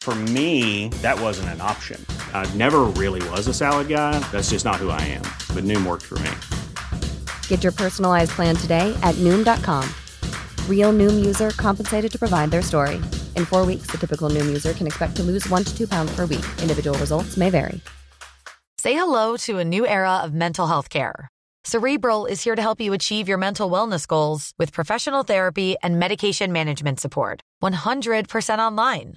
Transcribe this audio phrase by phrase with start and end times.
[0.00, 2.04] For me, that wasn't an option.
[2.32, 4.18] I never really was a salad guy.
[4.32, 5.22] That's just not who I am.
[5.54, 6.30] But Noom worked for me.
[7.48, 9.86] Get your personalized plan today at Noom.com.
[10.66, 12.96] Real Noom user compensated to provide their story.
[13.36, 16.10] In four weeks, the typical Noom user can expect to lose one to two pounds
[16.16, 16.46] per week.
[16.62, 17.82] Individual results may vary.
[18.78, 21.28] Say hello to a new era of mental health care.
[21.64, 25.98] Cerebral is here to help you achieve your mental wellness goals with professional therapy and
[25.98, 27.42] medication management support.
[27.62, 29.16] 100% online.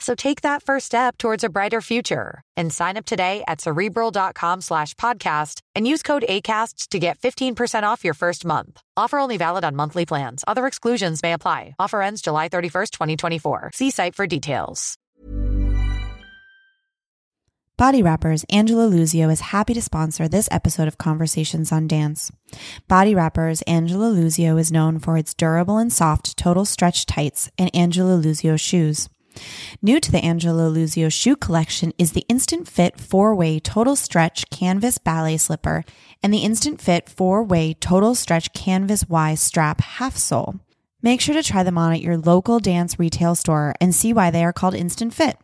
[0.00, 4.62] So take that first step towards a brighter future and sign up today at cerebral.com
[4.62, 8.80] slash podcast and use code ACAST to get 15% off your first month.
[8.96, 10.42] Offer only valid on monthly plans.
[10.48, 11.74] Other exclusions may apply.
[11.78, 13.70] Offer ends July 31st, 2024.
[13.74, 14.96] See site for details.
[17.76, 22.30] Body Wrappers Angelo Luzio is happy to sponsor this episode of Conversations on Dance.
[22.88, 27.74] Body Wrappers Angelo Luzio is known for its durable and soft total stretch tights and
[27.74, 29.08] Angelo Luzio shoes.
[29.82, 34.48] New to the Angelo Luzio shoe collection is the Instant Fit four way total stretch
[34.50, 35.84] canvas ballet slipper
[36.22, 40.60] and the Instant Fit four way total stretch canvas Y strap half sole.
[41.02, 44.30] Make sure to try them on at your local dance retail store and see why
[44.30, 45.38] they are called Instant Fit.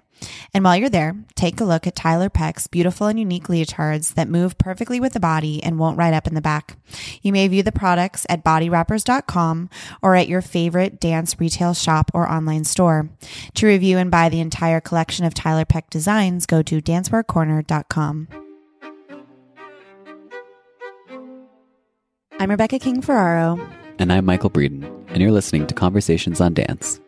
[0.55, 4.29] And while you're there, take a look at Tiler Peck's beautiful and unique leotards that
[4.29, 6.77] move perfectly with the body and won't ride up in the back.
[7.23, 9.71] You may view the products at bodywrappers.com
[10.03, 13.11] or at your favorite dance retail shop or online store.
[13.55, 18.29] To review and buy the entire collection of Tiler Peck designs, go to dancewearcorner.com.
[22.39, 23.59] I'm Rebecca King Ferraro.
[23.99, 27.01] And I'm Michael Breeden, and you're listening to Conversations on Dance.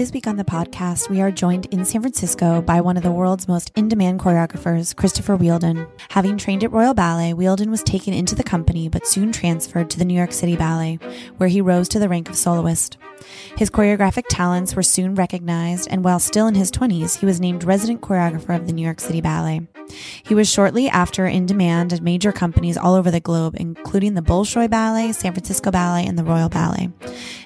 [0.00, 3.10] This week on the podcast, we are joined in San Francisco by one of the
[3.10, 5.86] world's most in demand choreographers, Christopher Wheeldon.
[6.08, 9.98] Having trained at Royal Ballet, Wheeldon was taken into the company but soon transferred to
[9.98, 10.98] the New York City Ballet,
[11.36, 12.96] where he rose to the rank of soloist.
[13.58, 17.64] His choreographic talents were soon recognized, and while still in his 20s, he was named
[17.64, 19.68] resident choreographer of the New York City Ballet.
[20.22, 24.22] He was shortly after in demand at major companies all over the globe, including the
[24.22, 26.90] Bolshoi Ballet, San Francisco Ballet, and the Royal Ballet.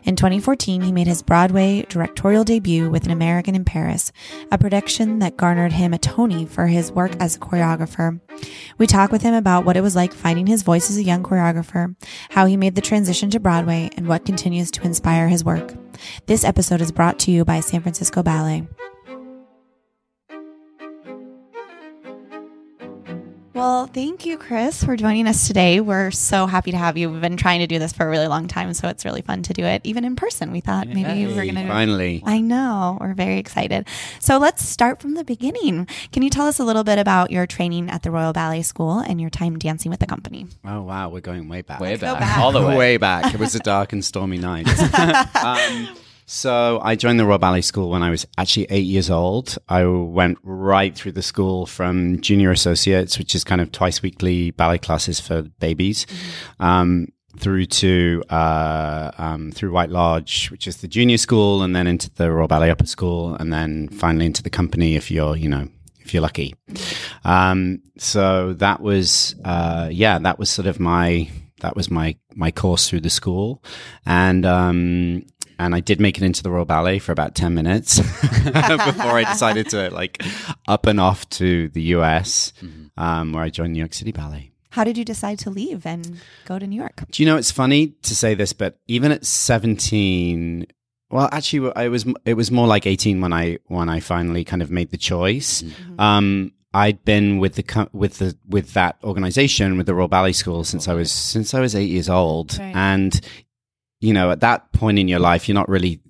[0.04, 4.12] In 2014, he made his Broadway directorial debut with An American in Paris,
[4.50, 8.20] a production that garnered him a Tony for his work as a choreographer.
[8.78, 11.22] We talk with him about what it was like finding his voice as a young
[11.22, 11.94] choreographer,
[12.30, 15.74] how he made the transition to Broadway, and what continues to inspire his work.
[16.26, 18.66] This episode is brought to you by San Francisco Ballet.
[23.54, 25.80] Well, thank you, Chris, for joining us today.
[25.80, 27.08] We're so happy to have you.
[27.08, 29.44] We've been trying to do this for a really long time, so it's really fun
[29.44, 30.50] to do it, even in person.
[30.50, 31.68] We thought maybe Hey, we're going to.
[31.68, 32.20] finally.
[32.26, 32.98] I know.
[33.00, 33.86] We're very excited.
[34.18, 35.86] So let's start from the beginning.
[36.10, 38.98] Can you tell us a little bit about your training at the Royal Ballet School
[38.98, 40.48] and your time dancing with the company?
[40.64, 41.78] Oh wow, we're going way back.
[41.78, 42.18] Way back.
[42.18, 42.38] back.
[42.38, 42.76] All the way.
[42.76, 43.32] way back.
[43.34, 44.66] It was a dark and stormy night.
[45.44, 45.88] um,
[46.26, 49.56] so I joined the Royal Ballet School when I was actually eight years old.
[49.68, 54.50] I went right through the school from junior associates, which is kind of twice weekly
[54.50, 56.06] ballet classes for babies,
[56.60, 57.08] um,
[57.38, 62.10] through to uh, um, through White Lodge, which is the junior school, and then into
[62.10, 65.68] the Royal Ballet Upper School, and then finally into the company if you're, you know,
[66.00, 66.54] if you're lucky.
[67.24, 71.28] Um, so that was, uh, yeah, that was sort of my,
[71.60, 73.64] that was my, my course through the school.
[74.04, 75.24] And, um,
[75.58, 77.98] and I did make it into the Royal Ballet for about 10 minutes
[78.44, 80.22] before I decided to like
[80.68, 82.52] up and off to the US,
[82.96, 84.50] um, where I joined New York City Ballet.
[84.70, 87.04] How did you decide to leave and go to New York?
[87.10, 90.66] Do you know it's funny to say this, but even at seventeen,
[91.10, 94.62] well, actually, I was it was more like eighteen when I when I finally kind
[94.62, 95.62] of made the choice.
[95.98, 100.64] Um, I'd been with the with the with that organization with the Royal Ballet School
[100.64, 102.74] since I was since I was eight years old, Right.
[102.74, 103.20] and
[104.04, 106.00] you know at that point in your life you're not really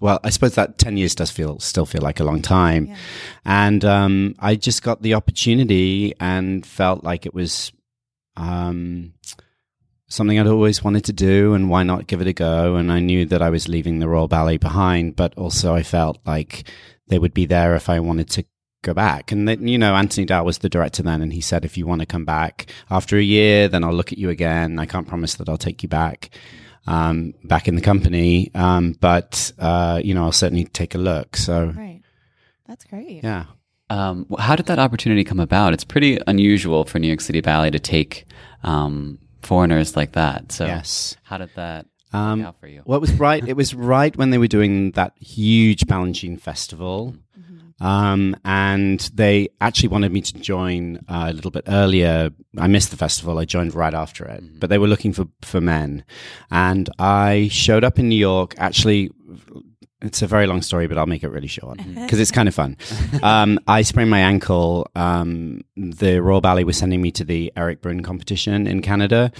[0.00, 2.94] well I suppose that ten years does feel still feel like a long time,
[3.44, 7.72] and um, I just got the opportunity and felt like it was
[8.36, 9.14] um,
[10.10, 12.76] something I'd always wanted to do, and why not give it a go?
[12.76, 16.18] And I knew that I was leaving the Royal Ballet behind, but also I felt
[16.26, 16.68] like
[17.08, 18.44] they would be there if I wanted to
[18.82, 19.30] go back.
[19.32, 21.86] And then, you know, Anthony Dowell was the director then, and he said, if you
[21.86, 24.78] want to come back after a year, then I'll look at you again.
[24.78, 26.30] I can't promise that I'll take you back.
[26.86, 31.36] Um, back in the company, um, but uh, you know, I'll certainly take a look.
[31.36, 32.00] So, Right.
[32.66, 33.22] That's great.
[33.22, 33.44] yeah,
[33.90, 35.72] Um, wh- how did that opportunity come about?
[35.74, 38.24] It's pretty unusual for New York City Ballet to take
[38.64, 40.52] um, foreigners like that.
[40.52, 41.16] So, Yes.
[41.22, 42.82] how did that Um, work out for you?
[42.86, 43.46] Well, it was right.
[43.46, 47.14] It was right when they were doing that huge Balanchine festival.
[47.80, 52.30] Um, and they actually wanted me to join uh, a little bit earlier.
[52.58, 53.38] I missed the festival.
[53.38, 56.04] I joined right after it, but they were looking for, for men.
[56.50, 58.54] And I showed up in New York.
[58.58, 59.10] Actually,
[60.02, 62.54] it's a very long story, but I'll make it really short because it's kind of
[62.54, 62.76] fun.
[63.22, 64.90] um, I sprained my ankle.
[64.94, 69.30] Um, the Royal Ballet was sending me to the Erik Bruhn competition in Canada.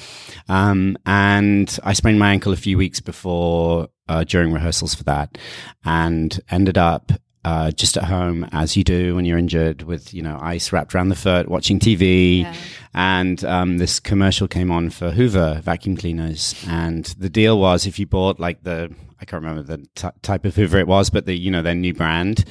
[0.49, 5.39] Um, and I sprained my ankle a few weeks before, uh, during rehearsals for that
[5.85, 7.13] and ended up
[7.45, 10.95] uh, just at home as you do when you're injured with you know ice wrapped
[10.95, 12.45] around the foot watching tv
[12.93, 16.55] and um, this commercial came on for hoover vacuum cleaners.
[16.69, 20.45] And the deal was if you bought like the i can't remember the t- type
[20.45, 22.45] of hoover it was but the you know their new brand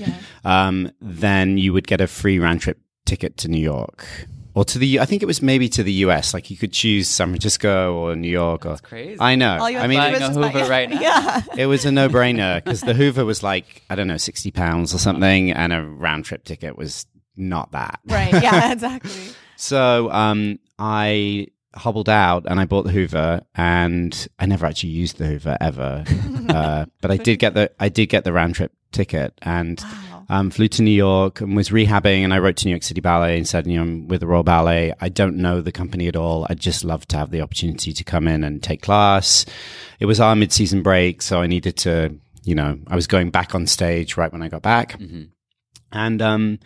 [0.43, 4.05] um, then you would get a free round trip ticket to new york
[4.55, 7.07] or to the i think it was maybe to the us like you could choose
[7.07, 9.17] san francisco or new york or crazy.
[9.19, 10.99] i know All i mean to do buying a just buy- right now.
[11.01, 11.41] Yeah.
[11.57, 14.97] it was a no-brainer because the Hoover was like I don't know sixty pounds or
[14.97, 17.05] something, and a round trip ticket was
[17.35, 17.99] not that.
[18.05, 18.31] Right.
[18.33, 19.11] Yeah, exactly.
[19.55, 25.17] So um, I hobbled out and I bought the Hoover, and I never actually used
[25.17, 26.03] the Hoover ever,
[26.49, 29.79] uh, but I did get the I did get the round trip ticket and.
[30.31, 33.01] Um, flew to New York and was rehabbing, and I wrote to New York City
[33.01, 34.93] Ballet and said, "You know, I'm with the Royal Ballet.
[35.01, 36.45] I don't know the company at all.
[36.49, 39.45] I'd just love to have the opportunity to come in and take class."
[39.99, 43.55] It was our mid-season break, so I needed to, you know, I was going back
[43.55, 44.99] on stage right when I got back,
[45.91, 46.59] and um,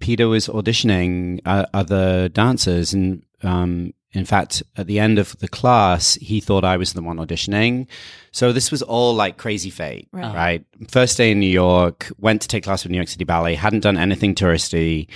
[0.00, 5.48] Peter was auditioning uh, other dancers, and um, in fact, at the end of the
[5.48, 7.86] class, he thought I was the one auditioning.
[8.32, 10.64] So this was all like crazy fate, right?
[10.88, 13.80] First day in New York, went to take class with New York City Ballet, hadn't
[13.80, 15.08] done anything touristy,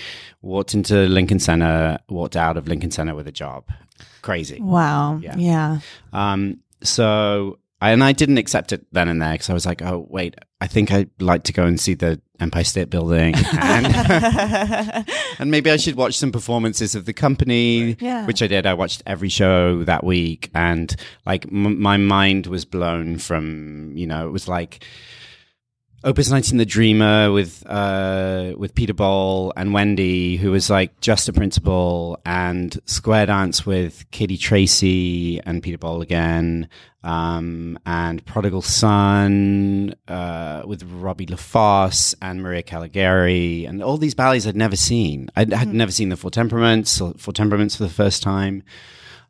[0.43, 3.65] walked into Lincoln Center, walked out of Lincoln Center with a job.
[4.21, 4.61] Crazy.
[4.61, 5.19] Wow.
[5.19, 5.37] Yeah.
[5.37, 5.79] Yeah.
[6.13, 9.83] Um, so, I, and I didn't accept it then and there because I was like,
[9.83, 13.35] oh, wait, I think I'd like to go and see the Empire State Building.
[13.53, 13.87] And,
[15.39, 18.25] and maybe I should watch some performances of the company, Yeah.
[18.27, 18.67] which I did.
[18.67, 20.51] I watched every show that week.
[20.55, 20.95] And
[21.27, 24.85] like, m- my mind was blown from, you know, it was like,
[26.05, 31.29] Opus 19 The Dreamer with uh with Peter Boal and Wendy who was like just
[31.29, 36.69] a principal and Square Dance with Katie Tracy and Peter Boal again
[37.05, 44.45] um and Prodigal Son uh with Robbie LaFosse and Maria Calegari and all these ballets
[44.45, 45.29] I'd never seen.
[45.37, 48.65] I had never seen the Four Temperaments or Four Temperaments for the first time.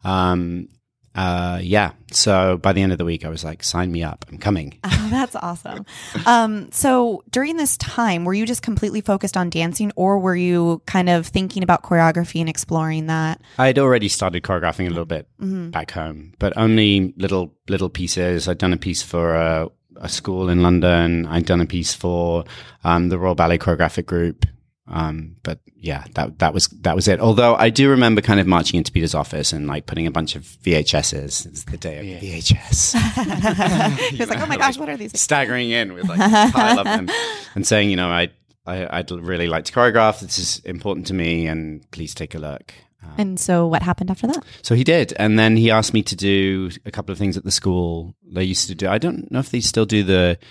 [0.05, 0.69] Um
[1.14, 4.25] uh yeah so by the end of the week I was like sign me up
[4.31, 5.85] I'm coming Oh, that's awesome.
[6.26, 10.81] Um, so during this time, were you just completely focused on dancing, or were you
[10.87, 13.42] kind of thinking about choreography and exploring that?
[13.59, 18.49] I'd already started choreographing a little bit back home, but only little little pieces.
[18.49, 21.26] I'd done a piece for a, a school in London.
[21.26, 22.45] I'd done a piece for
[22.85, 24.47] um, the Royal Ballet Choreographic Group.
[24.89, 27.21] Um, but yeah, that that was that was it.
[27.21, 30.35] Although I do remember kind of marching into Peter's office and like putting a bunch
[30.35, 31.47] of VHSs.
[31.47, 32.95] It's the day of VHS.
[34.11, 36.81] He was like, "Oh my gosh, what are these?" Staggering in with like a pile
[36.81, 37.09] of them
[37.55, 38.31] and saying, you know, I,
[38.67, 40.21] I I'd really like to choreograph.
[40.21, 42.75] This is important to me, and please take a look.
[43.19, 44.45] And so, what happened after that?
[44.62, 47.45] So he did, and then he asked me to do a couple of things at
[47.45, 48.15] the school.
[48.25, 48.89] They used to do.
[48.89, 50.39] I don't know if they still do the.
[50.41, 50.47] They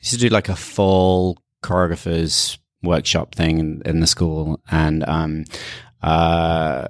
[0.00, 5.44] used to do like a fall choreographers workshop thing in, in the school, and um,
[6.02, 6.88] uh,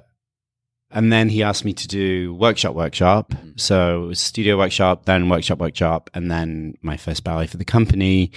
[0.91, 3.33] and then he asked me to do workshop workshop.
[3.55, 7.65] So it was studio workshop, then workshop workshop, and then my first ballet for the
[7.65, 8.31] company,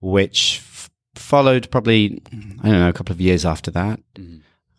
[0.00, 2.22] which f- followed probably
[2.62, 4.00] I don't know a couple of years after that.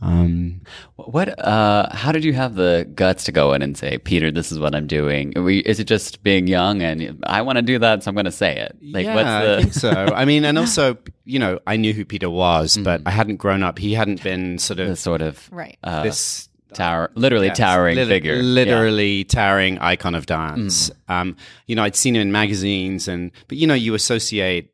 [0.05, 0.61] Um,
[0.95, 1.37] What?
[1.39, 4.59] Uh, how did you have the guts to go in and say, Peter, this is
[4.59, 5.33] what I'm doing?
[5.35, 8.25] We, is it just being young and I want to do that, so I'm going
[8.25, 8.77] to say it?
[8.81, 9.57] Like, yeah, what's the?
[9.57, 10.13] I think so.
[10.15, 13.63] I mean, and also, you know, I knew who Peter was, but I hadn't grown
[13.63, 13.79] up.
[13.79, 15.77] He hadn't been sort of the of sort of Right.
[15.83, 18.41] uh, this tower, literally Yes, towering lit- figure, Yeah.
[18.41, 20.91] literally towering icon of dance.
[21.07, 24.71] Um, you know, I'd seen him in magazines, and but you know, you associate.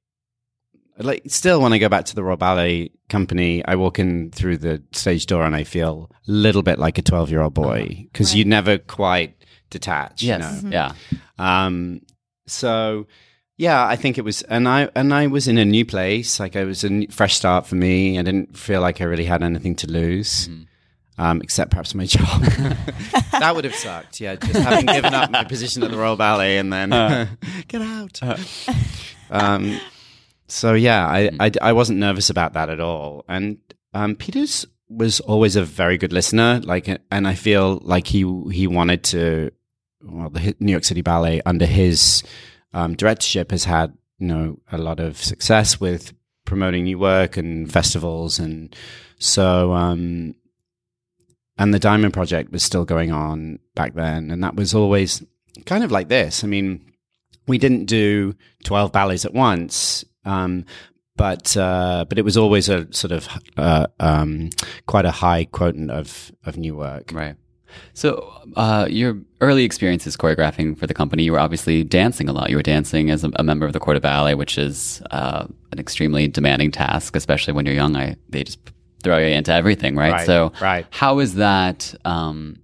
[1.02, 4.58] Like still, when I go back to the Royal Ballet Company, I walk in through
[4.58, 8.46] the stage door and I feel a little bit like a twelve-year-old boy because you
[8.46, 9.36] never quite
[9.70, 10.22] detach.
[10.24, 10.74] Yes, You know?
[10.76, 10.94] yeah.
[11.66, 12.02] Um,
[12.48, 13.08] so
[13.58, 16.40] yeah, I think it was, and I and I was in a new place.
[16.40, 18.18] Like I was a n- fresh start for me.
[18.18, 20.50] I didn't feel like I really had anything to lose,
[21.18, 22.42] um, except perhaps my job.
[23.32, 24.20] that would have sucked.
[24.20, 26.90] Yeah, just having given up my position at the Royal Ballet and then
[27.68, 28.20] get out.
[29.30, 29.80] um,
[30.52, 33.58] so yeah, I, I I wasn't nervous about that at all, and
[33.94, 36.60] um, Peters was always a very good listener.
[36.62, 38.20] Like, and I feel like he
[38.52, 39.52] he wanted to
[40.04, 42.24] well, the New York City Ballet under his
[42.74, 46.14] um, directorship has had you know a lot of success with
[46.46, 48.76] promoting new work and festivals, and
[49.20, 50.36] so um,
[51.58, 55.24] and the Diamond Project was still going on back then, and that was always
[55.66, 56.44] kind of like this.
[56.44, 56.92] I mean,
[57.48, 60.04] we didn't do twelve ballets at once.
[60.26, 60.66] Um,
[61.16, 64.50] but uh, but it was always a sort of uh, um,
[64.88, 67.12] quite a high quotient of of new work.
[67.14, 67.36] Right.
[67.94, 72.50] So, uh, your early experiences choreographing for the company, you were obviously dancing a lot.
[72.50, 75.48] You were dancing as a, a member of the Corps de Ballet, which is uh,
[75.72, 77.96] an extremely demanding task, especially when you're young.
[77.96, 78.60] I they just
[79.04, 80.14] throw you into everything, right?
[80.14, 80.86] Right, so, right.
[80.90, 82.58] how is that um,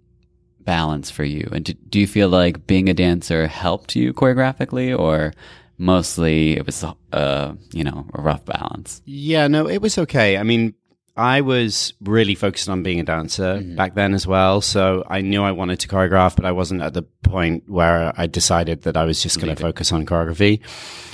[0.60, 1.50] balance for you?
[1.52, 5.34] And do, do you feel like being a dancer helped you choreographically, or
[5.78, 9.02] mostly it was, uh, you know, a rough balance?
[9.06, 10.38] Yeah, no, it was okay.
[10.38, 10.74] I mean,
[11.18, 14.62] I was really focused on being a dancer back then as well.
[14.62, 18.28] So I knew I wanted to choreograph, but I wasn't at the point where I
[18.28, 20.60] decided that I was just going to focus on choreography.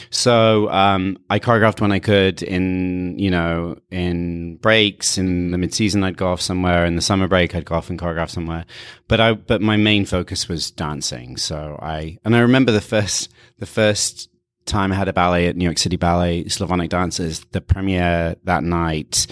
[0.10, 5.18] So um, I choreographed when I could in, you know, in breaks.
[5.18, 6.86] In the mid-season, I'd go off somewhere.
[6.86, 8.66] In the summer break, I'd go off and choreograph somewhere.
[9.08, 11.38] But I, but my main focus was dancing.
[11.38, 14.30] So I, and I remember the first, the first
[14.66, 18.64] time I had a ballet at New York City Ballet, Slavonic Dances, the premiere that
[18.64, 19.28] night,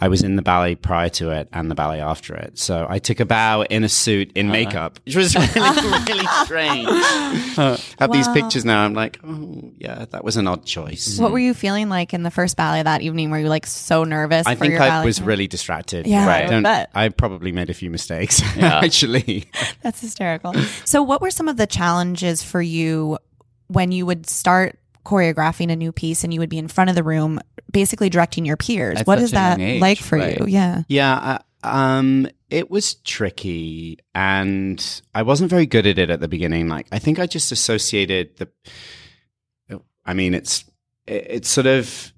[0.00, 2.58] I was in the ballet prior to it and the ballet after it.
[2.58, 4.52] So I took a bow in a suit in uh-huh.
[4.52, 5.70] makeup, which was really,
[6.08, 6.88] really strange.
[7.98, 8.84] have these pictures now.
[8.84, 11.18] I'm like, oh, yeah, that was an odd choice.
[11.18, 13.30] What were you feeling like in the first ballet that evening?
[13.30, 14.46] Were you like so nervous?
[14.46, 15.28] I for think your I ballet was career?
[15.28, 16.06] really distracted.
[16.06, 16.64] Yeah, I I don't.
[16.64, 16.90] bet.
[16.94, 18.42] I probably made a few mistakes.
[18.58, 19.46] actually.
[19.82, 20.54] That's hysterical.
[20.84, 23.18] so, what were some of the challenges for you
[23.74, 26.96] when you would start choreographing a new piece and you would be in front of
[26.96, 27.38] the room,
[27.70, 29.00] basically directing your peers?
[29.00, 30.38] At what such is a that age, like for right.
[30.40, 30.46] you?
[30.46, 30.82] Yeah.
[30.88, 36.28] Yeah, uh, um, it was tricky, and I wasn't very good at it at the
[36.28, 36.68] beginning.
[36.68, 38.48] Like, I think I just associated the.
[40.06, 40.64] I mean, it's
[41.06, 42.12] it- it's sort of.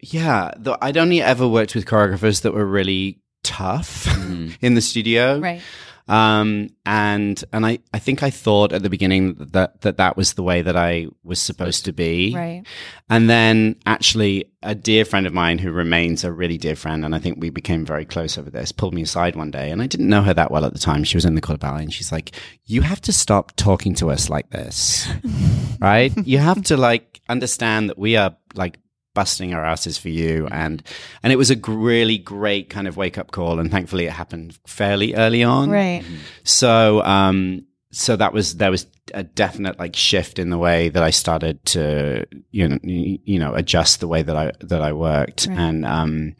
[0.00, 4.06] Yeah, though I'd only ever worked with choreographers that were really tough
[4.62, 5.60] in the studio, Right.
[6.08, 10.34] Um, and and I, I think I thought at the beginning that, that that was
[10.34, 12.62] the way that I was supposed to be, Right.
[13.10, 17.14] and then actually, a dear friend of mine who remains a really dear friend, and
[17.14, 19.70] I think we became very close over this, pulled me aside one day.
[19.70, 21.04] And I didn't know her that well at the time.
[21.04, 22.32] She was in the de Ballet, and she's like,
[22.64, 25.08] You have to stop talking to us like this,
[25.80, 26.12] right?
[26.26, 28.78] You have to like understand that we are like
[29.18, 30.46] busting our asses for you.
[30.52, 30.80] And
[31.24, 34.56] and it was a really great kind of wake up call and thankfully it happened
[34.64, 35.70] fairly early on.
[35.70, 36.04] Right.
[36.44, 41.02] so um so that was there was a definite like shift in the way that
[41.02, 45.48] I started to you know you know adjust the way that I that I worked.
[45.48, 46.36] And um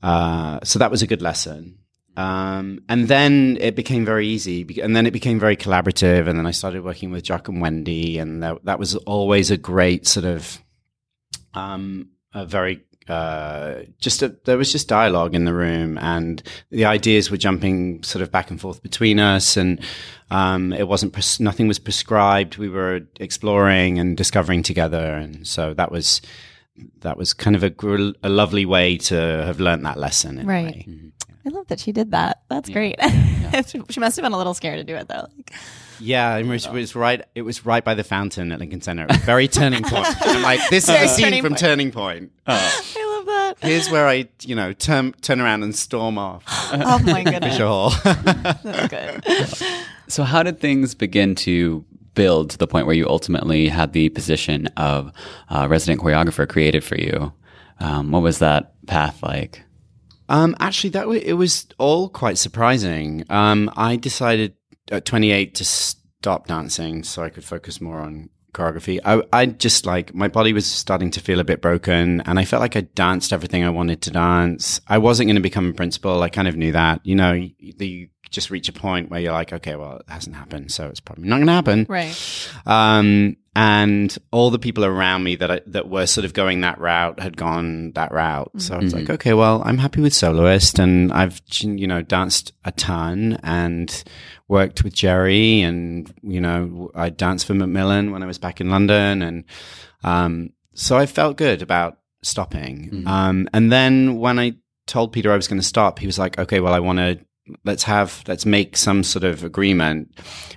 [0.00, 1.78] uh so that was a good lesson.
[2.16, 6.46] Um and then it became very easy and then it became very collaborative and then
[6.46, 10.26] I started working with Jock and Wendy and that, that was always a great sort
[10.26, 10.62] of
[11.58, 16.84] um a very uh, just a, there was just dialogue in the room, and the
[16.84, 19.80] ideas were jumping sort of back and forth between us, and
[20.30, 22.58] um, it wasn't pres- nothing was prescribed.
[22.58, 26.20] We were exploring and discovering together, and so that was
[27.00, 30.38] that was kind of a, gr- a lovely way to have learned that lesson.
[30.38, 30.64] In a Right.
[30.86, 30.86] way.
[31.46, 32.42] I love that she did that.
[32.50, 32.96] That's great.
[33.66, 35.26] she must have been a little scared to do it though.
[35.34, 35.52] Like,
[36.00, 37.22] Yeah, it was, it was right.
[37.34, 39.04] It was right by the fountain at Lincoln Center.
[39.04, 40.06] It was very turning point.
[40.22, 41.60] I'm like, this is Very a scene turning from point.
[41.60, 42.32] Turning Point.
[42.46, 43.56] I love that.
[43.60, 46.44] Here's where I, you know, turn turn around and storm off.
[46.70, 47.54] Oh my goodness.
[47.54, 47.90] Fisher Hall.
[48.62, 49.64] That's good.
[50.08, 54.08] So, how did things begin to build to the point where you ultimately had the
[54.10, 55.12] position of
[55.48, 57.32] uh, resident choreographer created for you?
[57.80, 59.62] Um, what was that path like?
[60.28, 63.24] Um, actually, that w- it was all quite surprising.
[63.30, 64.54] Um, I decided
[64.90, 68.98] at 28 to stop dancing so I could focus more on choreography.
[69.04, 72.44] I, I just like my body was starting to feel a bit broken, and I
[72.44, 74.80] felt like I danced everything I wanted to dance.
[74.88, 76.22] I wasn't going to become a principal.
[76.22, 77.00] I kind of knew that.
[77.04, 80.36] You know, you, you just reach a point where you're like, okay, well, it hasn't
[80.36, 81.86] happened, so it's probably not going to happen.
[81.88, 82.50] Right.
[82.66, 86.78] Um, and all the people around me that I, that were sort of going that
[86.78, 88.52] route had gone that route.
[88.58, 92.52] So I was like, okay, well, I'm happy with soloist, and I've you know danced
[92.64, 94.04] a ton and
[94.48, 98.70] worked with Jerry, and you know I danced for Macmillan when I was back in
[98.70, 99.44] London, and
[100.02, 103.04] um, so I felt good about stopping.
[103.06, 104.54] Um, and then when I
[104.86, 107.18] told Peter I was going to stop, he was like, okay, well, I want to
[107.64, 110.12] let's have let's make some sort of agreement.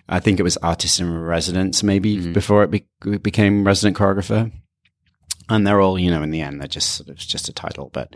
[0.10, 4.52] I think it was artist in residence maybe before it be- became resident choreographer.
[5.50, 7.90] And they're all, you know, in the end, they're just sort of just a title,
[7.92, 8.16] but,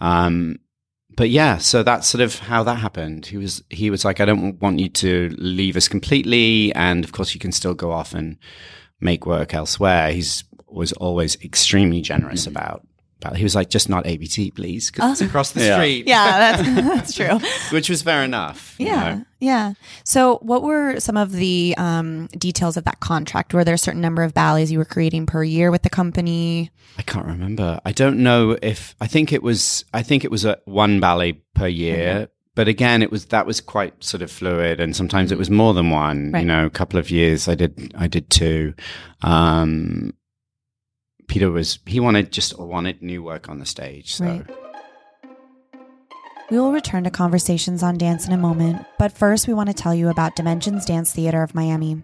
[0.00, 0.56] um,
[1.20, 3.26] but yeah, so that's sort of how that happened.
[3.26, 6.74] He was, he was like, I don't want you to leave us completely.
[6.74, 8.38] And of course you can still go off and
[9.02, 10.12] make work elsewhere.
[10.12, 12.56] He's was always extremely generous mm-hmm.
[12.56, 12.86] about,
[13.22, 15.76] about, he was like, just not ABT, please, because it's across the Yeah.
[15.76, 16.06] street.
[16.08, 17.38] Yeah, that's, that's true.
[17.70, 18.74] Which was fair enough.
[18.78, 19.14] you Yeah.
[19.14, 19.24] know.
[19.40, 19.72] Yeah.
[20.04, 23.54] So, what were some of the um, details of that contract?
[23.54, 26.70] Were there a certain number of ballets you were creating per year with the company?
[26.98, 27.80] I can't remember.
[27.84, 29.84] I don't know if I think it was.
[29.94, 32.28] I think it was a one ballet per year.
[32.56, 35.72] But again, it was that was quite sort of fluid, and sometimes it was more
[35.72, 36.32] than one.
[36.32, 36.40] Right.
[36.40, 37.94] You know, a couple of years I did.
[37.96, 38.74] I did two.
[39.22, 40.12] Um,
[41.30, 44.14] Peter was he wanted just wanted new work on the stage.
[44.14, 44.46] So Right.
[46.50, 49.74] We will return to conversations on dance in a moment, but first we want to
[49.74, 52.02] tell you about Dimensions Dance Theater of Miami.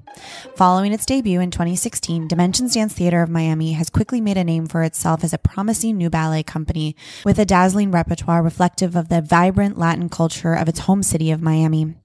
[0.54, 4.68] Following its debut in 2016, Dimensions Dance Theater of Miami has quickly made a name
[4.68, 9.21] for itself as a promising new ballet company with a dazzling repertoire reflective of the
[9.21, 11.97] vibrant Latin culture of its home city of Miami.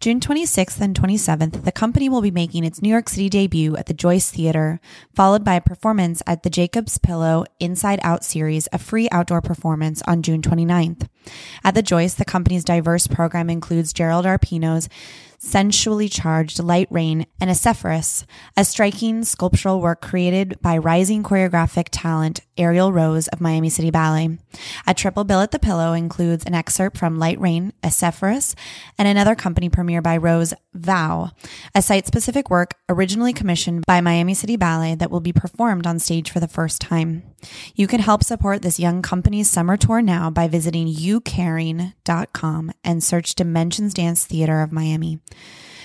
[0.00, 3.86] June 26th and 27th, the company will be making its New York City debut at
[3.86, 4.80] the Joyce Theater,
[5.14, 10.02] followed by a performance at the Jacob's Pillow Inside Out series, a free outdoor performance
[10.06, 11.08] on June 29th.
[11.64, 14.88] At the Joyce, the company's diverse program includes Gerald Arpino's
[15.38, 18.24] Sensually Charged Light Rain and Acephorus,
[18.56, 24.38] a striking sculptural work created by rising choreographic talent Ariel Rose of Miami City Ballet.
[24.86, 28.54] A triple bill at the Pillow includes an excerpt from Light Rain, Acephorus,
[28.98, 31.30] and another company premiere by Rose Vow,
[31.74, 36.30] a site-specific work originally commissioned by Miami City Ballet that will be performed on stage
[36.30, 37.22] for the first time.
[37.74, 43.34] You can help support this young company's summer tour now by visiting youcaring.com and search
[43.34, 45.20] Dimensions Dance Theater of Miami.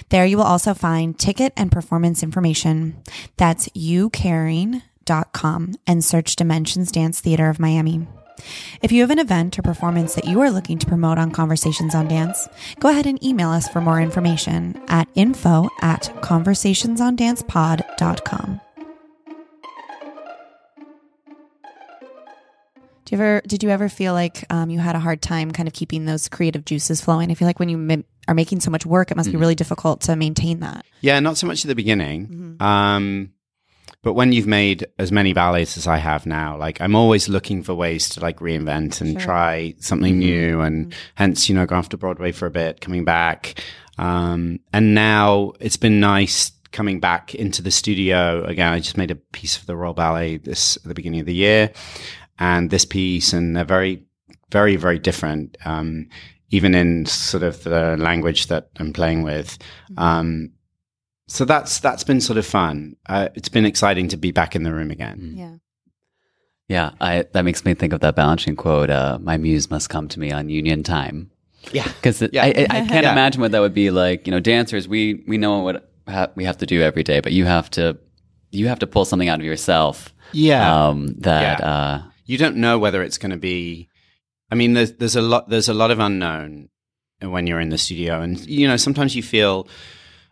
[0.09, 3.01] There you will also find ticket and performance information.
[3.37, 4.90] That's youcaring.com
[5.87, 8.07] and search Dimensions Dance Theater of Miami.
[8.81, 11.93] If you have an event or performance that you are looking to promote on Conversations
[11.93, 12.47] on Dance,
[12.79, 18.61] go ahead and email us for more information at info at conversationsondancepod.com.
[23.05, 25.67] Do you ever, did you ever feel like um, you had a hard time kind
[25.67, 27.29] of keeping those creative juices flowing?
[27.29, 30.01] I feel like when you are making so much work, it must be really difficult
[30.01, 30.85] to maintain that.
[31.01, 32.55] Yeah, not so much at the beginning.
[32.61, 33.33] Um,
[34.03, 37.61] but when you've made as many ballets as I have now, like I'm always looking
[37.61, 41.89] for ways to like reinvent and try something new, and hence you know going off
[41.89, 43.63] to Broadway for a bit, coming back,
[43.97, 48.73] um, and now it's been nice coming back into the studio again.
[48.73, 51.35] I just made a piece for the Royal Ballet this at the beginning of the
[51.35, 51.71] year,
[52.39, 54.05] and this piece, and they're very,
[54.49, 55.57] very, very different.
[55.63, 56.09] Um,
[56.51, 59.57] even in sort of the language that I'm playing with.
[59.97, 60.51] Um,
[61.31, 62.95] so that's that's been sort of fun.
[63.07, 65.33] Uh, it's been exciting to be back in the room again.
[65.37, 65.55] Yeah.
[66.67, 68.89] Yeah, I, that makes me think of that Balanchine quote.
[68.89, 71.29] Uh, My muse must come to me on union time.
[71.73, 72.43] Yeah, Because Yeah.
[72.43, 73.11] I, I, I can't Yeah.
[73.11, 74.25] imagine what that would be like.
[74.25, 77.33] You know, dancers, we we know what ha- we have to do every day, but
[77.33, 77.97] you have to
[78.51, 80.13] you have to pull something out of yourself.
[80.33, 80.87] Yeah.
[80.87, 81.67] um, that Yeah.
[81.69, 83.89] uh, you don't know whether it's going to be.
[84.49, 86.69] I mean, there's there's a lot there's a lot of unknown
[87.21, 89.67] when you're in the studio, and you know sometimes you feel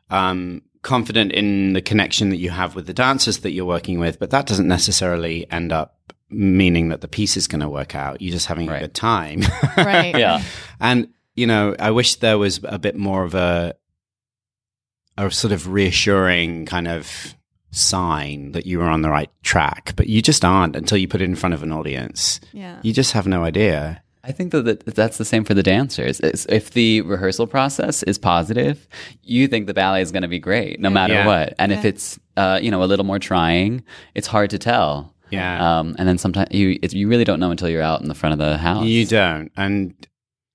[0.10, 4.20] um, confident in the connection that you have with the dancers that you're working with,
[4.20, 5.96] but that doesn't necessarily end up
[6.30, 8.22] meaning that the piece is going to work out.
[8.22, 9.42] You're just having a good time.
[9.78, 10.16] Right.
[10.18, 10.44] yeah,
[10.80, 13.76] And you know, I wish there was a bit more of a
[15.18, 17.36] a sort of reassuring kind of
[17.72, 21.22] sign that you were on the right track, but you just aren't until you put
[21.22, 22.40] it in front of an audience.
[22.54, 22.80] Yeah.
[22.84, 24.02] You just have no idea.
[24.24, 26.20] I think that that that's the same for the dancers.
[26.20, 28.88] It's, if the rehearsal process is positive,
[29.24, 31.26] you think the ballet is going to be great no matter Yeah.
[31.26, 31.54] what.
[31.58, 33.84] And if it's uh, you know a little more trying,
[34.16, 35.14] it's hard to tell.
[35.32, 35.80] Yeah.
[35.80, 38.16] Um, and then sometimes you it, you really don't know until you're out in the
[38.16, 38.86] front of the house.
[38.86, 39.52] You don't.
[39.56, 39.94] And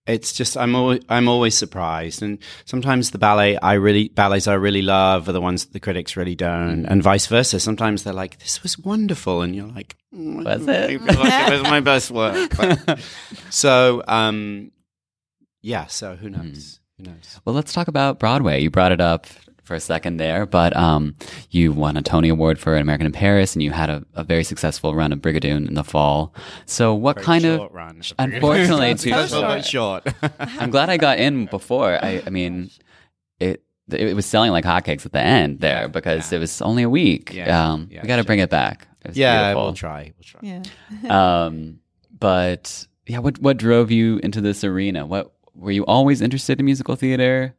[0.06, 4.54] it's just I'm always I'm always surprised, and sometimes the ballet I really ballets I
[4.54, 7.58] really love are the ones that the critics really don't, and vice versa.
[7.60, 11.00] Sometimes they're like, "This was wonderful," and you're like, mm, Was it?
[11.00, 13.00] like it was my best work." But-
[13.50, 14.72] so, um,
[15.62, 15.86] yeah.
[15.86, 16.80] So who knows?
[16.98, 17.40] Who knows?
[17.44, 18.62] Well, let's talk about Broadway.
[18.62, 19.26] You brought it up
[19.64, 21.16] for a second there, but um,
[21.50, 24.22] you won a Tony Award for An American in Paris, and you had a, a
[24.22, 26.34] very successful run of Brigadoon in the fall.
[26.66, 28.02] So, what Very kind short of run.
[28.18, 30.06] unfortunately, too to- a short.
[30.38, 31.98] I'm glad I got in before.
[32.02, 32.70] I, I mean,
[33.40, 36.90] it it was selling like hotcakes at the end there because it was only a
[36.90, 37.32] week.
[37.32, 38.26] Yeah, um, yeah, we got to sure.
[38.26, 38.86] bring it back.
[39.02, 39.64] It was yeah, beautiful.
[39.64, 40.12] we'll try.
[40.16, 40.62] We'll try.
[41.02, 41.44] Yeah.
[41.44, 41.80] um,
[42.18, 45.06] but yeah, what what drove you into this arena?
[45.06, 47.54] What were you always interested in musical theater?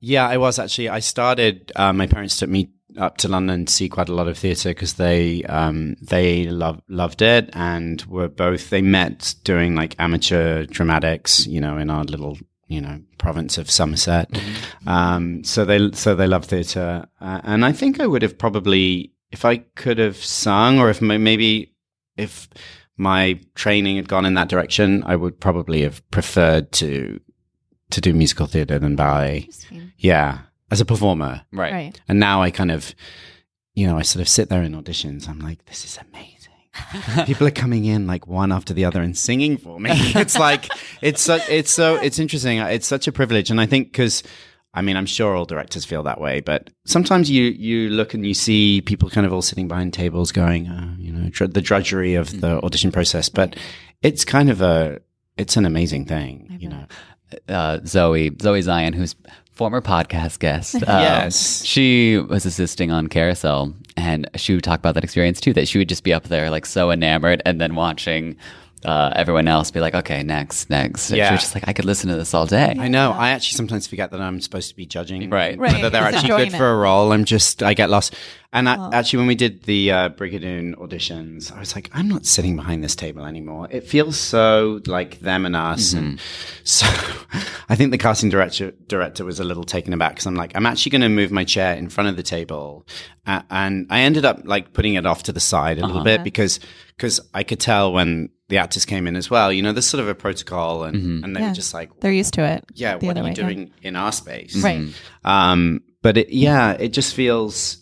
[0.00, 0.88] Yeah, I was actually.
[0.88, 1.72] I started.
[1.76, 4.70] Uh, my parents took me up to London to see quite a lot of theatre
[4.70, 8.70] because they um, they love, loved it and were both.
[8.70, 13.70] They met doing like amateur dramatics, you know, in our little you know province of
[13.70, 14.30] Somerset.
[14.86, 19.12] Um, so they so they love theatre, uh, and I think I would have probably
[19.30, 21.74] if I could have sung or if my, maybe
[22.16, 22.48] if
[22.96, 27.20] my training had gone in that direction, I would probably have preferred to
[27.90, 29.48] to do musical theatre than ballet.
[29.98, 30.38] Yeah,
[30.70, 31.42] as a performer.
[31.52, 31.72] Right.
[31.72, 32.00] Right.
[32.08, 32.94] And now I kind of,
[33.74, 35.28] you know, I sort of sit there in auditions.
[35.28, 36.36] I'm like, this is amazing.
[37.26, 39.90] People are coming in like one after the other and singing for me.
[40.14, 40.68] It's like
[41.02, 42.58] it's so it's so it's interesting.
[42.58, 44.22] It's such a privilege, and I think because.
[44.72, 48.24] I mean, I'm sure all directors feel that way, but sometimes you, you look and
[48.24, 51.60] you see people kind of all sitting behind tables going, uh, you know, dr- the
[51.60, 53.28] drudgery of the audition process.
[53.28, 53.56] But
[54.00, 55.00] it's kind of a,
[55.36, 56.84] it's an amazing thing, you know.
[57.48, 59.14] Uh, Zoe Zoe Zion, who's
[59.52, 60.76] former podcast guest.
[60.76, 61.64] um, Yes.
[61.64, 65.52] she was assisting on Carousel, and she would talk about that experience too.
[65.52, 68.36] That she would just be up there like so enamored, and then watching
[68.84, 71.28] uh, everyone else be like, "Okay, next, next." Yeah.
[71.28, 73.12] She was just like, "I could listen to this all day." I know.
[73.12, 75.58] I actually sometimes forget that I'm supposed to be judging, Right.
[75.58, 75.72] Right.
[75.74, 78.14] Whether they're Just actually good enjoying for a role, I'm just I get lost.
[78.52, 82.26] And I, actually, when we did the uh, Brigadoon auditions, I was like, I'm not
[82.26, 83.68] sitting behind this table anymore.
[83.70, 86.18] It feels so like them and us, and
[86.64, 86.84] so
[87.68, 90.66] I think the casting director director was a little taken aback because I'm like, I'm
[90.66, 92.86] actually going to move my chair in front of the table,
[93.24, 96.24] uh, and I ended up like putting it off to the side a little bit
[96.24, 96.58] because
[96.96, 99.52] because I could tell when the actors came in as well.
[99.52, 101.48] You know, there's sort of a protocol, and and they Yeah.
[101.50, 102.64] were just like, They're used to it.
[102.74, 103.34] yeah, what other are you way, yeah.
[103.34, 104.56] doing in our space?
[104.60, 104.88] Right.
[105.24, 107.76] Um, but it, yeah, it just feels.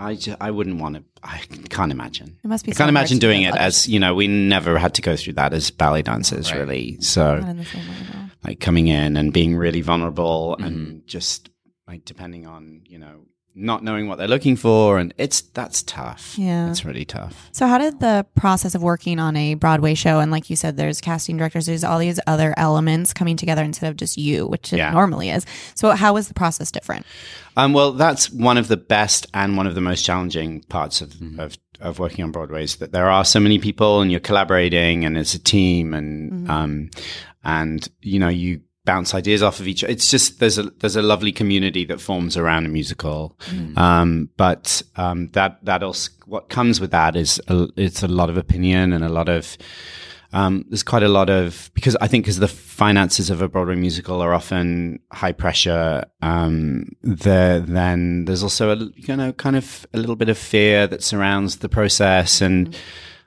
[0.00, 1.04] If I ju- I wouldn't want to.
[1.22, 2.38] I can't imagine.
[2.42, 4.14] It must be I can't imagine doing it as you know.
[4.14, 6.60] We never had to go through that as ballet dancers, Right.
[6.60, 6.92] really.
[6.92, 8.30] Not So in the same way at all.
[8.44, 10.66] like coming in and being really vulnerable Mm-hmm.
[10.66, 11.50] and just
[11.86, 16.38] like depending on you know not knowing what they're looking for, and it's that's tough.
[16.38, 16.70] Yeah.
[16.70, 17.48] it's really tough.
[17.52, 20.76] So, how did the process of working on a Broadway show, and like you said,
[20.76, 24.72] there's casting directors, there's all these other elements coming together instead of just you, which
[24.72, 24.92] it Yeah.
[24.92, 25.44] normally is.
[25.74, 27.04] So, how was the process different?
[27.56, 31.10] Um, well, that's one of the best and one of the most challenging parts of,
[31.10, 31.40] Mm-hmm.
[31.40, 35.04] of, of working on Broadway is that there are so many people and you're collaborating
[35.04, 36.50] and it's a team and, Mm-hmm.
[36.50, 36.90] um,
[37.42, 39.82] and, you know, you bounce ideas off of each.
[39.84, 43.36] It's just, there's a, there's a lovely community that forms around a musical.
[43.46, 43.78] Mm-hmm.
[43.78, 48.30] Um, but, um, that, that also, what comes with that is a, it's a lot
[48.30, 49.56] of opinion and a lot of,
[50.32, 53.74] um, there's quite a lot of because I think because the finances of a Broadway
[53.74, 56.04] musical are often high pressure.
[56.22, 60.86] Um, there then there's also a you know kind of a little bit of fear
[60.86, 62.76] that surrounds the process, and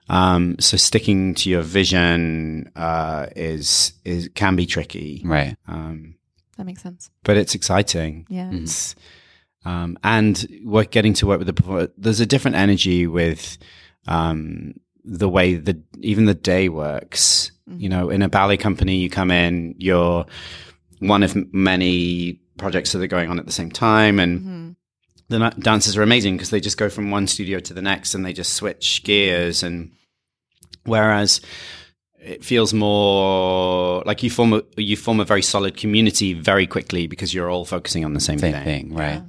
[0.10, 5.22] um, so sticking to your vision uh, is is can be tricky.
[5.26, 5.56] Right.
[5.68, 6.16] Um,
[6.58, 7.10] That makes sense.
[7.24, 8.26] but it's exciting.
[8.30, 8.52] Yeah.
[8.52, 8.96] It's,
[9.66, 13.58] um, and work, getting to work with the there's a different energy with
[14.08, 14.74] um,
[15.06, 17.52] the way the even the day works.
[17.66, 20.26] You know, in a ballet company, you come in, you're
[21.00, 24.76] one of m- many projects that are going on at the same time, and
[25.34, 28.14] the na- dancers are amazing because they just go from one studio to the next
[28.14, 29.64] and they just switch gears.
[29.64, 29.92] And
[30.86, 31.42] whereas
[32.20, 37.08] it feels more like you form a you form a very solid community very quickly
[37.08, 38.64] because you're all focusing on the same, Same thing.
[38.64, 38.94] thing.
[38.96, 39.22] Right.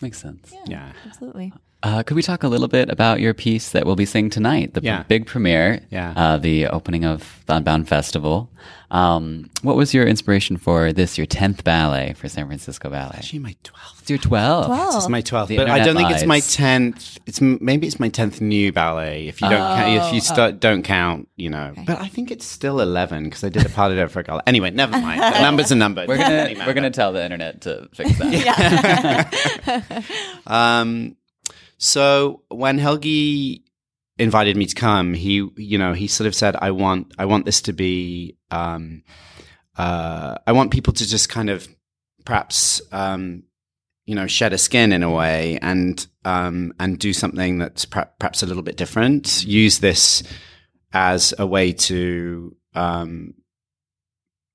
[0.00, 0.52] Makes sense.
[0.66, 0.92] Yeah.
[1.06, 1.52] Absolutely.
[1.82, 4.72] Uh, could we talk a little bit about your piece that we'll be seeing tonight,
[4.74, 5.02] the p- Yeah.
[5.08, 6.12] big premiere, Yeah.
[6.16, 8.50] uh, the opening of the Unbound Festival?
[8.92, 13.14] Um, what was your inspiration for this, your 10th ballet for San Francisco Ballet?
[13.16, 14.00] Actually, my twelfth.
[14.02, 14.66] It's your 12th.
[14.66, 14.94] Twelve.
[14.96, 17.18] It's my twelfth, The but I don't internet think it's my tenth.
[17.26, 19.26] It's maybe it's my tenth new ballet.
[19.26, 20.06] If you don't, count, Oh.
[20.08, 21.72] if you start, don't count, you know.
[21.86, 24.22] But I think it's still eleven because I did a part of it for a
[24.24, 24.42] gala.
[24.46, 25.20] Anyway, never mind.
[25.20, 26.06] The numbers are numbers.
[26.06, 30.04] We're gonna we're gonna tell the internet to fix that.
[30.46, 31.16] Um,
[31.82, 33.64] so when Helgi
[34.16, 37.44] invited me to come, he, you know, he sort of said, "I want, I want
[37.44, 39.02] this to be um,
[39.76, 41.66] uh, I want people to just kind of
[42.24, 43.42] perhaps um,
[44.04, 48.10] you know shed a skin in a way and um, and do something that's per-
[48.20, 49.44] perhaps a little bit different.
[49.44, 50.22] Use this
[50.92, 53.34] as a way to um,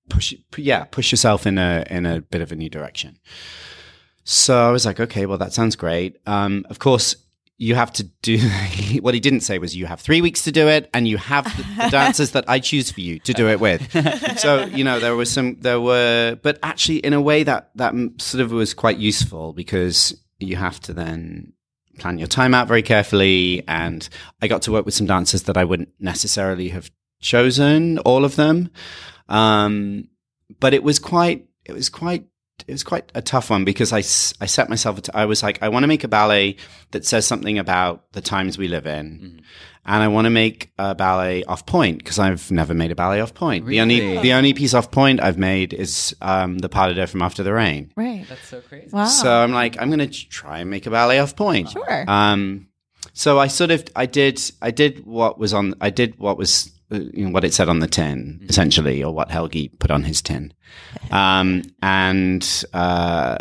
[0.09, 3.19] push yeah push yourself in a in a bit of a new direction.
[4.29, 6.17] So I was like, okay, well that sounds great.
[6.25, 7.15] Um, of course,
[7.57, 8.37] you have to do
[8.99, 11.45] what he didn't say was you have three weeks to do it and you have
[11.55, 13.89] the, the dancers that i choose for you to do it with.
[14.37, 17.93] So you know there was some there were but actually in a way that that
[18.17, 21.53] sort of was quite useful because you have to then
[21.97, 23.63] plan your time out very carefully.
[23.65, 24.07] And
[24.41, 28.35] i got to work with some dancers that i wouldn't necessarily have chosen all of
[28.35, 28.71] them.
[29.29, 30.09] Um,
[30.59, 32.25] but it was quite it was quite
[32.65, 35.69] it was quite a tough one because I, I set myself, I was like, I
[35.69, 36.55] want to make a ballet
[36.91, 39.19] that says something about the times we live in.
[39.19, 39.37] Mm-hmm.
[39.89, 43.21] And I want to make a ballet off point because I've never made a ballet
[43.21, 43.63] off point.
[43.63, 43.75] Really?
[43.75, 47.07] The only, the only piece off point I've made is, um, the pas de deux
[47.07, 47.93] from After the Rain.
[47.95, 48.25] Right.
[48.27, 48.89] That's so crazy.
[48.91, 49.05] Wow.
[49.05, 51.69] So I'm like, I'm going to try and make a ballet off point.
[51.69, 52.03] Sure.
[52.09, 52.67] Um,
[53.13, 56.69] so I sort of, I did, I did what was on, I did what was
[56.89, 58.49] you know, what it said on the tin, mm-hmm.
[58.49, 60.53] essentially, or what Helgi put on his tin.
[61.11, 63.37] Um, and, uh,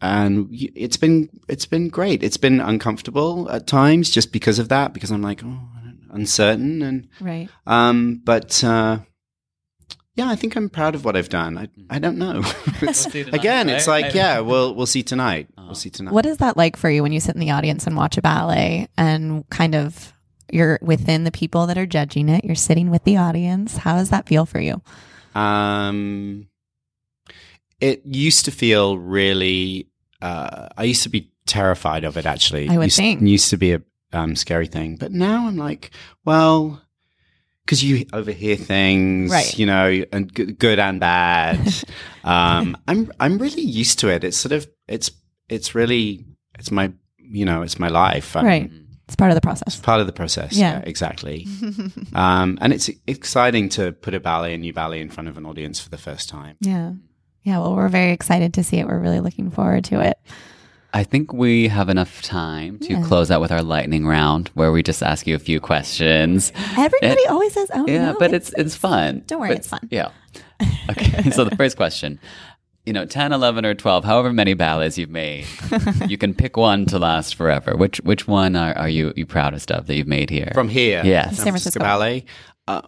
[0.00, 2.22] and it's been, it's been great.
[2.22, 5.68] It's been uncomfortable at times just because of that, because I'm like, oh,
[6.10, 7.48] uncertain and, right.
[7.66, 9.00] Um, but, uh,
[10.14, 11.58] yeah, I think I'm proud of what I've done.
[11.58, 12.42] I, I don't know.
[12.80, 13.76] we'll tonight, Again, right?
[13.76, 15.48] it's like, yeah, we'll we'll see tonight.
[15.58, 16.14] We'll see tonight.
[16.14, 18.22] What is that like for you when you sit in the audience and watch a
[18.22, 20.14] ballet and kind of
[20.50, 22.44] you're within the people that are judging it.
[22.44, 23.76] You're sitting with the audience.
[23.76, 24.80] How does that feel for you?
[25.34, 26.48] Um,
[27.80, 29.88] it used to feel really.
[30.22, 32.26] Uh, I used to be terrified of it.
[32.26, 33.82] Actually, I would used, think used to be a
[34.12, 35.90] um, scary thing, but now I'm like,
[36.24, 36.82] well,
[37.64, 39.58] because you overhear things, right.
[39.58, 41.58] you know, and g- good and bad.
[42.24, 44.24] um, I'm I'm really used to it.
[44.24, 45.10] It's sort of it's
[45.48, 46.24] it's really
[46.58, 48.36] it's my you know it's my life.
[48.36, 48.70] I'm, right.
[49.06, 49.74] It's part of the process.
[49.74, 50.52] It's part of the process.
[50.56, 51.46] Yeah, yeah exactly.
[52.14, 55.46] um, and it's exciting to put a ballet, a new ballet, in front of an
[55.46, 56.56] audience for the first time.
[56.60, 56.92] Yeah,
[57.44, 57.58] yeah.
[57.58, 58.86] Well, we're very excited to see it.
[58.86, 60.18] We're really looking forward to it.
[60.92, 63.02] I think we have enough time to yeah.
[63.04, 66.52] close out with our lightning round, where we just ask you a few questions.
[66.76, 69.22] Everybody it, always says, "Oh, yeah," no, but it's, it's, it's fun.
[69.26, 69.88] Don't worry, but, it's fun.
[69.90, 70.10] Yeah.
[70.88, 71.30] Okay.
[71.30, 72.18] so the first question:
[72.86, 75.44] you know, 10, 11, or 12, however many ballets you've made,
[76.08, 77.76] you can pick one to last forever.
[77.76, 80.52] Which which one are, are you, you proudest of that you've made here?
[80.54, 81.02] From here?
[81.04, 81.36] Yes.
[81.36, 82.24] San Francisco Ballet.
[82.68, 82.80] Uh,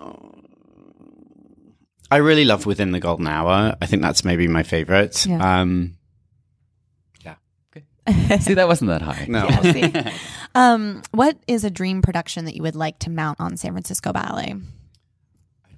[2.11, 3.77] I really love Within the Golden Hour.
[3.83, 5.27] I think that's maybe my favorite.
[5.27, 5.61] Yeah.
[5.61, 5.97] Um,
[7.25, 7.35] yeah.
[8.39, 9.29] see, that wasn't that hard.
[9.29, 9.49] No.
[9.63, 10.13] Yeah,
[10.55, 14.13] um, what is a dream production that you would like to mount on San Francisco
[14.13, 14.55] Ballet?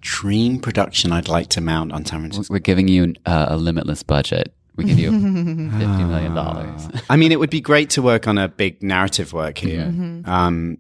[0.01, 2.53] Dream production I'd like to mount on San Francisco?
[2.53, 4.55] We're giving you uh, a limitless budget.
[4.77, 6.89] We give you fifty million dollars.
[7.11, 10.29] I mean, it would be great to work on a big narrative work here, Mm-hmm.
[10.31, 10.79] um,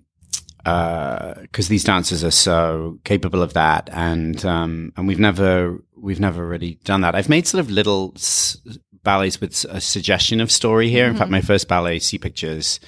[0.64, 6.46] because these dancers are so capable of that, and um, and we've never we've never
[6.46, 7.14] really done that.
[7.14, 8.56] I've made sort of little s-
[9.02, 11.06] ballets with a suggestion of story here.
[11.06, 12.80] In fact, my first ballet, Sea Pictures.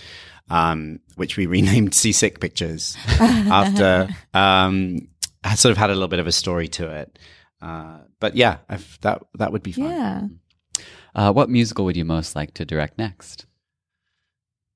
[0.50, 5.11] Um, which we renamed Seasick Pictures after um, I
[5.54, 7.18] sort of had a little bit of a story to it.
[7.60, 9.84] Uh, but yeah, I've, that that would be fun.
[9.90, 10.82] Yeah.
[11.14, 13.46] Uh, what musical would you most like to direct next?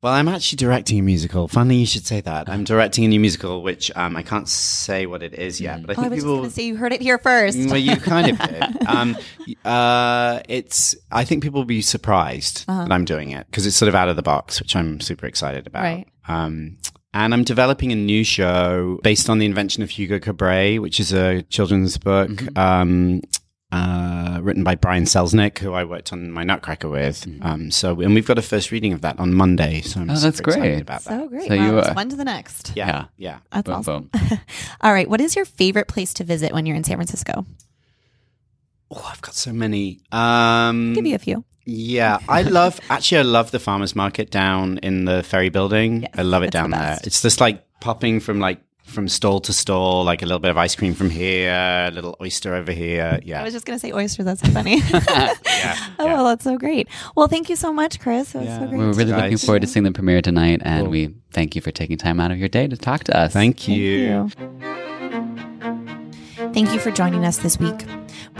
[0.02, 1.48] Well, I'm actually directing a musical.
[1.48, 2.48] Funny you should say that.
[2.50, 5.90] I'm directing a new musical, which um, I can't say what it is yet, but
[5.90, 6.34] I Oh, think I was people.
[6.34, 7.58] just going to say you heard it here first.
[7.58, 8.62] well, you kind of did.
[8.86, 9.16] Um,
[9.64, 10.94] uh, it's.
[11.10, 12.84] I think people will be surprised Uh-huh.
[12.84, 15.26] that I'm doing it because it's sort of out of the box, which I'm super
[15.26, 15.82] excited about.
[15.82, 16.06] Right.
[16.28, 16.76] Um,
[17.24, 21.12] and I'm developing a new show based on the invention of Hugo Cabret, which is
[21.12, 22.58] a children's book Mm-hmm.
[22.58, 23.22] um,
[23.72, 27.26] uh, written by Brian Selznick, who I worked on my Nutcracker with.
[27.42, 29.80] Um, so, and we've got a first reading of that on Monday.
[29.80, 30.10] So I'm Mm-hmm.
[30.12, 30.56] Oh, super that's great.
[30.56, 31.20] excited about that.
[31.20, 31.48] So great.
[31.48, 32.72] So wow, you, it's uh, one to the next.
[32.76, 33.38] Yeah, yeah.
[33.50, 34.10] That's Boom, awesome.
[34.12, 34.38] boom.
[34.82, 35.10] All right.
[35.10, 37.44] What is your favorite place to visit when you're in San Francisco?
[38.90, 40.00] Oh, I've got so many.
[40.12, 41.44] Um, Give you a few.
[41.66, 46.02] Yeah, I love actually I love the farmers market down in the ferry building.
[46.02, 46.98] Yes, I love it it's the down there.
[47.02, 50.56] It's just like popping from like from stall to stall, like a little bit of
[50.56, 53.18] ice cream from here, a little oyster over here.
[53.24, 53.40] Yeah.
[53.40, 54.24] I was just going to say oysters.
[54.26, 54.80] That's so funny.
[54.90, 55.34] yeah.
[55.98, 56.14] Oh, yeah.
[56.14, 56.86] well, that's so great.
[57.16, 58.32] Well, thank you so much, Chris.
[58.34, 58.60] It was Yeah.
[58.60, 58.78] so great.
[58.78, 59.22] We're really Guys.
[59.22, 60.90] looking forward to seeing the premiere tonight, and Cool.
[60.92, 63.32] we thank you for taking time out of your day to talk to us.
[63.32, 64.30] Thank Thank you.
[64.60, 64.85] you.
[66.56, 67.84] Thank you for joining us this week.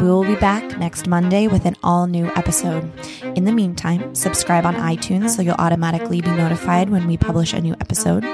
[0.01, 2.91] We will be back next Monday with an all new episode.
[3.37, 7.61] In the meantime, subscribe on iTunes so you'll automatically be notified when we publish a
[7.61, 8.25] new episode.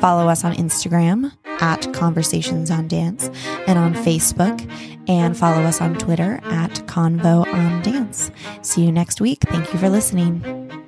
[0.00, 3.30] Follow us on Instagram at Conversations on Dance
[3.68, 4.68] and on Facebook,
[5.08, 8.32] and follow us on Twitter at Convo on Dance.
[8.62, 9.44] See you next week.
[9.44, 10.87] Thank you for listening.